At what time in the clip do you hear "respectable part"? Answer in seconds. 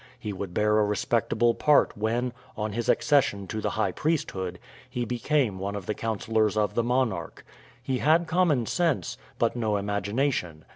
0.83-1.95